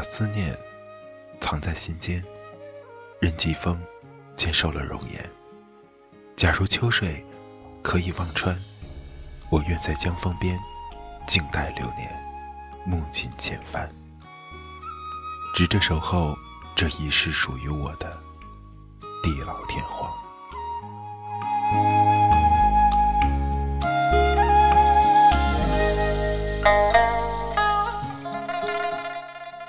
[0.00, 0.58] 把思念
[1.42, 2.24] 藏在心间，
[3.20, 3.78] 任季风
[4.34, 5.30] 坚守了容颜。
[6.34, 7.22] 假如秋水
[7.82, 8.58] 可以望穿，
[9.50, 10.58] 我愿在江风边
[11.26, 12.10] 静待流年，
[12.86, 13.94] 目尽千帆，
[15.54, 16.34] 执着守候
[16.74, 18.18] 这一世属于我的
[19.22, 20.10] 地老天荒。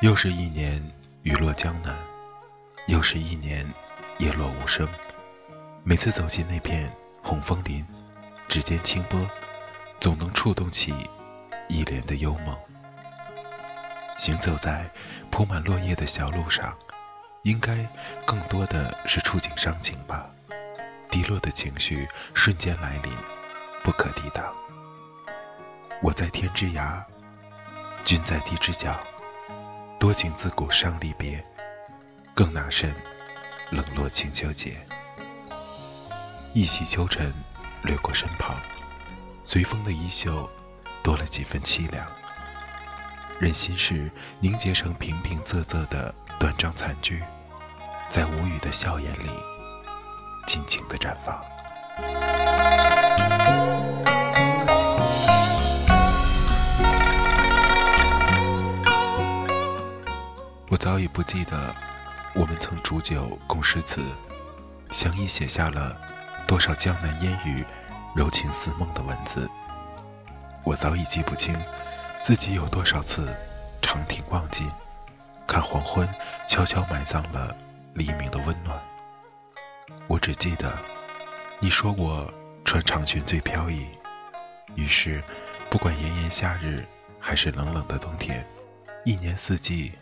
[0.00, 1.96] 又是一年雨落江南，
[2.86, 3.66] 又是一年
[4.18, 4.86] 叶落无声。
[5.84, 7.82] 每次走进那片红枫林，
[8.46, 9.18] 指尖轻拨，
[9.98, 10.94] 总能触动起
[11.68, 12.54] 一帘的幽梦。
[14.18, 14.86] 行走在
[15.30, 16.76] 铺满落叶的小路上，
[17.44, 17.88] 应该
[18.26, 20.28] 更多的是触景伤情吧。
[21.08, 23.10] 低落的情绪瞬间来临，
[23.82, 24.54] 不可抵挡。
[26.02, 27.02] 我在天之涯，
[28.04, 28.94] 君在地之角。
[30.06, 31.44] 多情自古伤离别，
[32.32, 32.94] 更那甚
[33.70, 34.76] 冷落清秋节。
[36.52, 37.34] 一袭秋尘
[37.82, 38.54] 掠过身旁，
[39.42, 40.48] 随风的衣袖
[41.02, 42.06] 多了几分凄凉。
[43.40, 44.08] 任心事
[44.38, 47.20] 凝结成平平仄仄的断章残句，
[48.08, 49.28] 在无语的笑颜里
[50.46, 52.55] 尽情的绽放。
[61.16, 61.74] 不记得，
[62.34, 64.02] 我们曾煮酒共诗词，
[64.90, 65.98] 相依写下了
[66.46, 67.64] 多少江南烟雨、
[68.14, 69.48] 柔情似梦的文字。
[70.62, 71.58] 我早已记不清，
[72.22, 73.34] 自己有多少次
[73.80, 74.70] 长亭望尽，
[75.46, 76.06] 看黄昏
[76.46, 77.56] 悄悄埋葬了
[77.94, 78.78] 黎明的温暖。
[80.08, 80.70] 我只记得，
[81.60, 82.30] 你说我
[82.62, 83.86] 穿长裙最飘逸，
[84.74, 85.24] 于是，
[85.70, 86.86] 不管炎炎夏日
[87.18, 88.46] 还是冷冷的冬天，
[89.06, 89.92] 一年四季。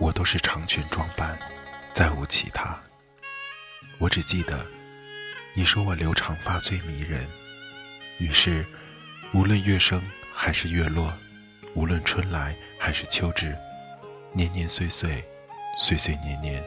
[0.00, 1.38] 我都是长裙装扮，
[1.92, 2.80] 再无其他。
[3.98, 4.66] 我只记得，
[5.52, 7.28] 你说我留长发最迷人。
[8.18, 8.64] 于是，
[9.34, 10.02] 无论月升
[10.32, 11.12] 还是月落，
[11.74, 13.54] 无论春来还是秋至，
[14.32, 15.22] 年年岁岁，
[15.76, 16.64] 岁岁年年，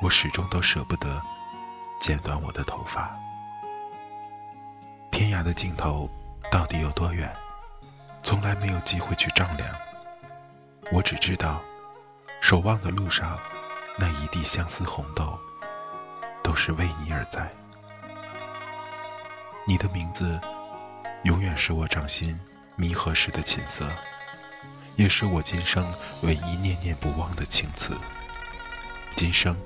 [0.00, 1.20] 我始终都舍不得
[2.00, 3.14] 剪短我的头发。
[5.10, 6.10] 天涯的尽头
[6.50, 7.30] 到底有多远？
[8.22, 9.68] 从来没有机会去丈量。
[10.90, 11.62] 我只知道。
[12.40, 13.38] 守望的路上，
[13.96, 15.38] 那一地相思红豆，
[16.42, 17.48] 都是为你而在。
[19.66, 20.40] 你的名字，
[21.24, 22.38] 永远是我掌心
[22.74, 23.86] 弥合时的琴瑟，
[24.96, 27.96] 也是我今生唯一念念不忘的情词。
[29.14, 29.56] 今生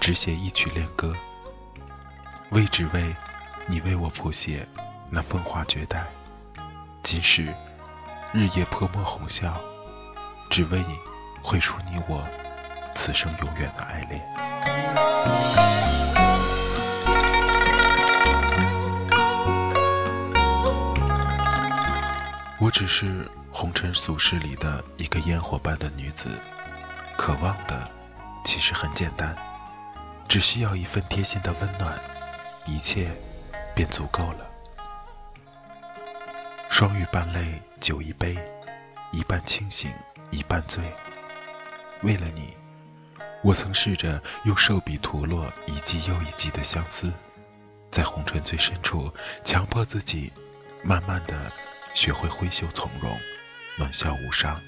[0.00, 1.14] 只写一曲恋歌，
[2.50, 3.14] 为只为
[3.66, 4.68] 你为我谱写
[5.08, 6.04] 那风华绝代。
[7.02, 7.44] 今世
[8.32, 9.58] 日夜泼墨红笑，
[10.50, 10.98] 只为你。
[11.44, 12.26] 绘出你我
[12.94, 14.20] 此生永远的爱恋。
[22.58, 26.30] 我只是红尘俗世里的一个烟火般的女子，
[27.14, 27.88] 渴望的
[28.42, 29.36] 其实很简单，
[30.26, 31.94] 只需要一份贴心的温暖，
[32.64, 33.10] 一切
[33.74, 34.46] 便足够了。
[36.70, 38.38] 双语半泪酒一杯，
[39.12, 39.92] 一半清醒
[40.30, 40.82] 一半醉。
[42.04, 42.54] 为了你，
[43.42, 47.10] 我曾试着用瘦笔涂落一季又一季的相思，
[47.90, 49.10] 在红尘最深处，
[49.42, 50.30] 强迫自己
[50.82, 51.50] 慢慢的
[51.94, 53.18] 学会挥袖从容，
[53.78, 54.60] 暖笑无伤。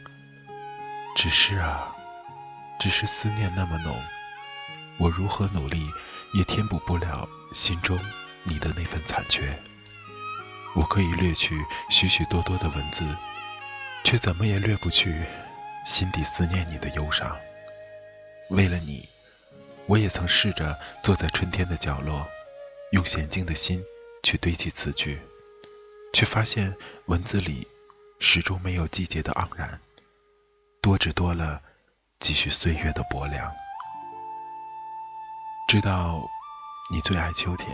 [1.15, 1.95] 只是啊，
[2.81, 3.95] 只是思念那么浓，
[4.97, 5.87] 我如何努力
[6.33, 7.99] 也填补不了心中
[8.45, 9.63] 你的那份残缺。
[10.75, 13.05] 我可以略去许许多多的文字，
[14.05, 15.23] 却怎么也略不去
[15.87, 17.39] 心底思念你的忧伤。
[18.51, 19.09] 为了你，
[19.87, 22.27] 我也曾试着坐在春天的角落，
[22.91, 23.83] 用娴静的心
[24.25, 25.21] 去堆砌词句，
[26.13, 26.75] 却发现
[27.07, 27.69] 文字里
[28.19, 29.81] 始终没有季节的盎然，
[30.83, 31.63] 多只多了
[32.19, 33.55] 几许岁月的薄凉。
[35.69, 36.21] 知道
[36.93, 37.69] 你最爱秋天，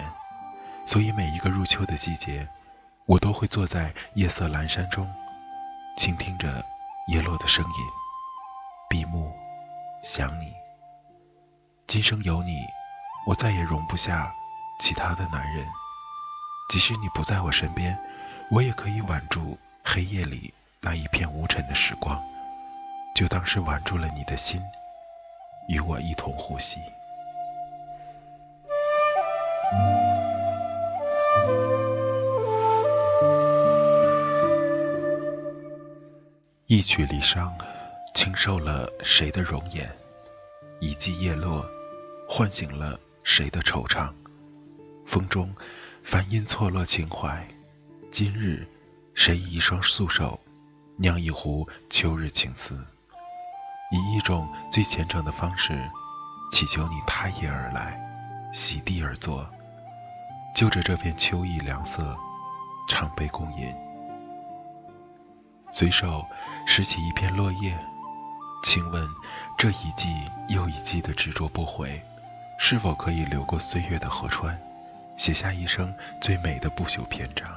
[0.84, 2.46] 所以每一个入秋的季节，
[3.06, 5.10] 我都会坐在夜色阑珊中，
[5.96, 6.62] 倾听着
[7.08, 7.86] 叶落的声音，
[8.92, 9.32] 闭目
[10.02, 10.52] 想你。
[11.86, 12.58] 今生有你，
[13.26, 14.30] 我再也容不下
[14.78, 15.66] 其他的男人。
[16.68, 17.98] 即使你不在我身边，
[18.50, 20.52] 我也可以挽住黑夜里
[20.82, 22.22] 那一片无尘的时光，
[23.16, 24.62] 就当是挽住了你的心，
[25.68, 26.78] 与我一同呼吸。
[36.66, 37.50] 一曲离殇，
[38.14, 39.90] 轻瘦了谁的容颜？
[40.80, 41.66] 一季叶落，
[42.28, 44.12] 唤醒了谁的惆怅？
[45.06, 45.52] 风中，
[46.02, 47.46] 梵音错落情怀。
[48.10, 48.68] 今日，
[49.14, 50.38] 谁以一双素手，
[50.96, 52.86] 酿一壶秋日情思？
[53.90, 55.72] 以一种最虔诚的方式，
[56.50, 57.98] 祈求你踏叶而来，
[58.52, 59.48] 席地而坐。
[60.54, 62.14] 就着这片秋意凉色，
[62.88, 63.74] 唱杯共饮。
[65.70, 66.22] 随手
[66.66, 67.74] 拾起一片落叶，
[68.62, 69.06] 请问
[69.58, 70.08] 这一季
[70.48, 72.00] 又一季的执着不悔，
[72.58, 74.58] 是否可以流过岁月的河川，
[75.16, 77.50] 写下一生最美的不朽篇章？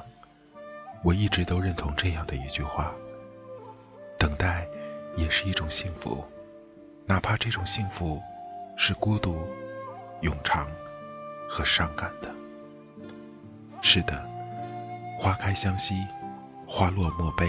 [1.02, 2.92] 我一直都认同这样的一句话：
[4.18, 4.66] 等待
[5.16, 6.26] 也是一种幸福，
[7.06, 8.20] 哪怕这种幸福
[8.76, 9.38] 是孤独、
[10.22, 10.66] 永长
[11.48, 12.28] 和伤感的。
[13.80, 14.28] 是的，
[15.16, 16.04] 花开相惜，
[16.66, 17.48] 花落莫悲，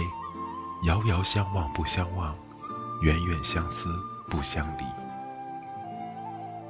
[0.86, 2.36] 遥遥相望不相忘，
[3.00, 3.88] 远远相思
[4.28, 4.84] 不相离。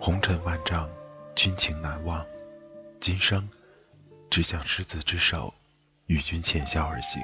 [0.01, 0.89] 红尘万丈，
[1.35, 2.25] 君情难忘，
[3.01, 3.49] 今生
[4.31, 5.53] 只想执子之手，
[6.07, 7.23] 与君浅笑而行，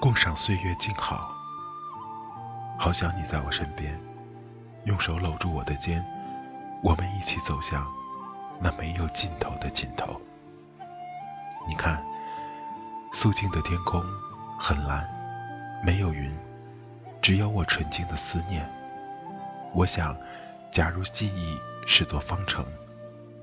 [0.00, 1.30] 共赏岁月静好。
[2.78, 4.00] 好想你在我身边，
[4.84, 6.04] 用手搂住我的肩，
[6.82, 7.86] 我们一起走向
[8.60, 10.20] 那没有尽头的尽头。
[11.68, 12.02] 你看，
[13.12, 14.02] 肃静的天空
[14.58, 15.06] 很蓝，
[15.84, 16.34] 没有云，
[17.20, 18.68] 只有我纯净的思念。
[19.74, 20.16] 我想，
[20.70, 22.64] 假如记忆是座方程，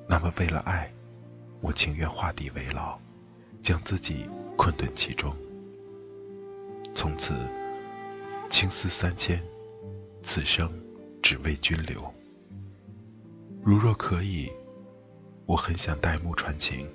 [0.07, 0.91] 那么为了爱，
[1.61, 2.97] 我情愿画地为牢，
[3.61, 4.27] 将自己
[4.57, 5.35] 困顿其中。
[6.93, 7.33] 从此，
[8.49, 9.41] 青丝三千，
[10.23, 10.71] 此生
[11.21, 12.13] 只为君留。
[13.63, 14.51] 如若可以，
[15.45, 16.89] 我很想代幕传情。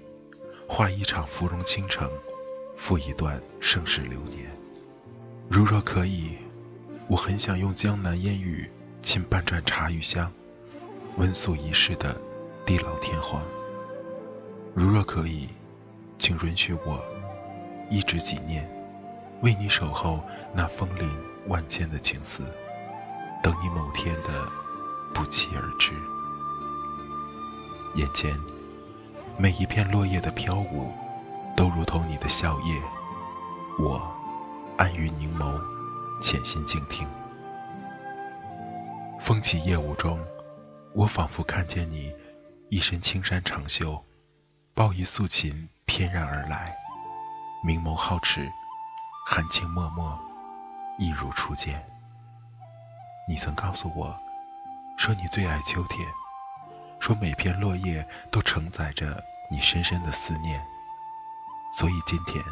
[0.69, 2.09] 画一场芙蓉倾城，
[2.77, 4.49] 赋一段盛世流年。
[5.49, 6.37] 如若可以，
[7.11, 8.71] 我很想用江南烟雨
[9.03, 10.31] 浸半盏茶余香，
[11.17, 12.17] 温宿一世的
[12.65, 13.43] 地老天荒。
[14.75, 15.49] 如若可以，
[16.19, 17.05] 请允许我
[17.91, 18.65] 一直纪念，
[19.43, 20.21] 为你守候
[20.55, 21.11] 那风铃
[21.49, 22.45] 万千的情思，
[23.43, 24.49] 等你某天的
[25.13, 25.91] 不期而至。
[27.97, 28.39] 眼前。
[29.37, 30.93] 每一片落叶的飘舞，
[31.57, 32.79] 都如同你的笑靥。
[33.79, 34.15] 我
[34.77, 35.59] 安于凝眸，
[36.21, 37.09] 潜心静听。
[39.19, 40.21] 风起夜雾中，
[40.95, 42.15] 我仿佛看见你
[42.69, 44.05] 一身青衫长袖，
[44.75, 46.77] 抱一素琴翩然而来，
[47.65, 48.51] 明眸皓齿，
[49.27, 50.19] 含情脉脉，
[50.99, 51.85] 一如初见。
[53.27, 54.15] 你曾告诉我，
[54.99, 56.07] 说你最爱秋天。
[56.99, 60.63] 说每片落叶都承载着你深深的思念，
[61.73, 62.45] 所以今天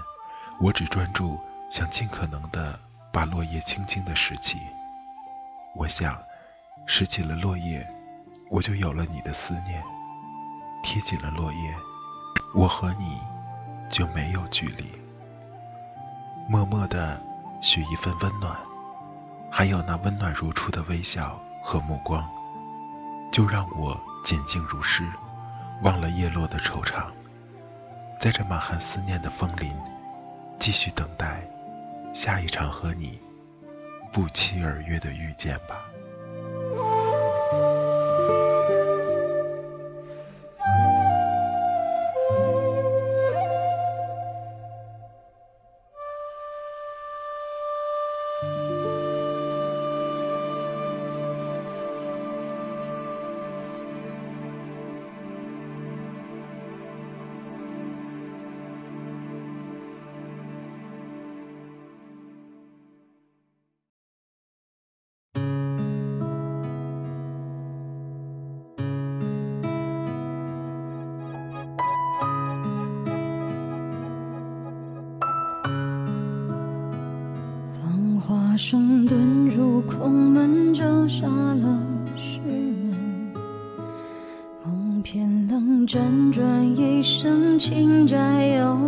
[0.59, 1.39] 我只专注
[1.71, 2.81] 想尽可能的
[3.13, 4.59] 把落叶轻轻的拾起。
[5.75, 6.17] 我想，
[6.87, 7.87] 拾起了落叶，
[8.51, 9.81] 我就有了你的思念；
[10.83, 11.75] 贴紧了落叶，
[12.55, 13.21] 我和你
[13.91, 14.91] 就没有距离。
[16.49, 17.23] 默默的
[17.61, 18.57] 许一份温暖，
[19.51, 22.29] 还有那温暖如初的微笑和目光，
[23.33, 24.01] 就让我。
[24.25, 25.09] 简静如诗，
[25.81, 27.07] 忘了叶落的惆怅，
[28.21, 29.75] 在这满含思念的枫林，
[30.59, 31.41] 继续等待
[32.21, 33.17] 下一场和你
[34.13, 35.88] 不期而遇的遇见吧。
[78.59, 79.15] 声遁
[79.57, 81.23] 入空门，折煞
[81.61, 81.81] 了
[82.17, 83.33] 世人。
[84.65, 88.88] 梦偏冷，辗转一生，情债有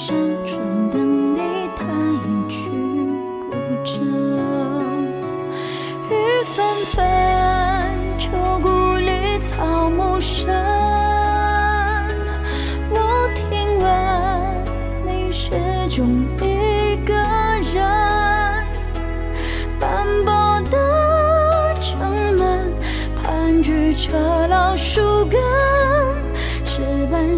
[0.00, 0.29] 生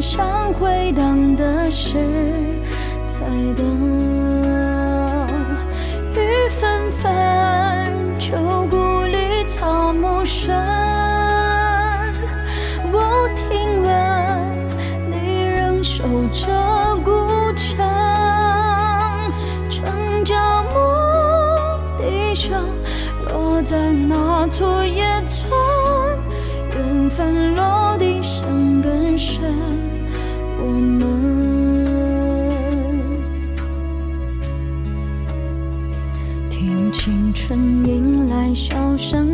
[0.02, 1.96] 上回荡的是
[3.06, 3.20] 在
[3.56, 3.64] 等。
[6.12, 7.08] 雨纷纷，
[8.18, 8.36] 秋
[8.68, 10.52] 谷里草木深。
[12.90, 13.90] 我听闻
[15.08, 16.48] 你仍守着
[17.04, 17.86] 孤城，
[19.70, 20.74] 城郊牧
[21.96, 22.50] 笛声
[23.28, 25.48] 落在那座野村，
[26.74, 27.51] 缘分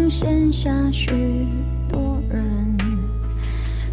[0.08, 1.46] 笑声，闲下许
[1.88, 2.78] 多人。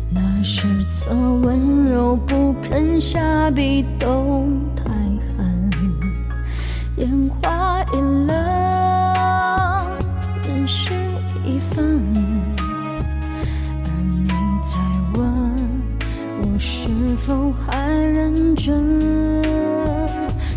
[0.09, 4.85] 那是侧温柔不肯下笔都太
[5.35, 5.69] 狠，
[6.97, 8.33] 烟花易冷，
[10.47, 10.93] 人事
[11.43, 11.99] 已分。
[13.83, 13.89] 而
[14.23, 14.29] 你
[14.63, 14.77] 在
[15.19, 15.29] 问
[16.41, 19.43] 我是否还认真？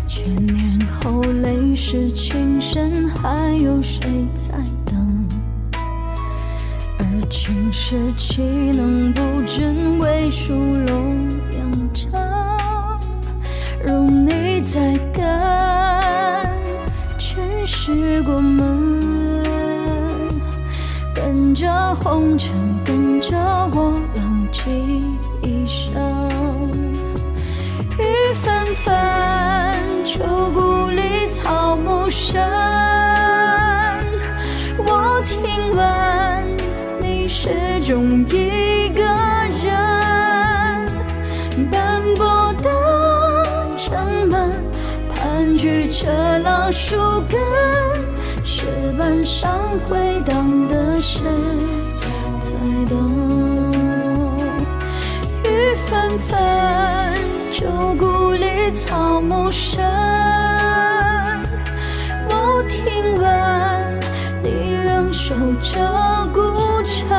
[0.07, 4.53] 千年后泪湿情深，还有谁在
[7.71, 10.53] 世岂能不真为殊
[10.87, 12.99] 荣扬长？
[13.85, 15.23] 容你再跟，
[17.17, 19.49] 全是过门，
[21.13, 23.37] 跟着红尘，跟着
[23.73, 25.05] 我浪迹
[25.41, 25.93] 一生。
[27.97, 28.95] 雨纷纷，
[30.05, 30.23] 秋
[30.53, 32.41] 谷里草木深。
[34.85, 35.39] 我听
[35.75, 36.08] 闻
[37.89, 39.01] 中一个
[39.63, 39.73] 人，
[41.71, 42.69] 斑驳的
[43.75, 44.51] 城门，
[45.11, 46.95] 盘踞着老树
[47.27, 47.39] 根，
[48.43, 51.23] 石板上回荡的是
[51.95, 52.05] 在
[52.87, 53.71] 等。
[55.43, 56.39] 雨纷纷，
[57.51, 57.65] 旧
[57.97, 59.83] 故里草木深。
[62.29, 63.99] 我听闻
[64.43, 66.39] 你仍守着孤
[66.83, 67.09] 城，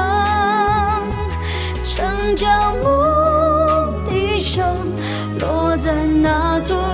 [2.30, 4.64] 城郊牧笛声
[5.40, 6.89] 落在那座